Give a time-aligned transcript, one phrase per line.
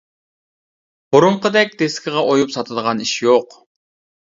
[1.15, 3.57] بۇرۇنقىدەك دىسكىغا ئويۇپ ساتىدىغان ئىش يوق.